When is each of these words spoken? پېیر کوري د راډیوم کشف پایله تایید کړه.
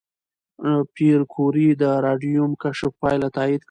پېیر 0.93 1.19
کوري 1.33 1.67
د 1.81 1.83
راډیوم 2.05 2.51
کشف 2.63 2.91
پایله 3.01 3.27
تایید 3.35 3.59
کړه. 3.59 3.59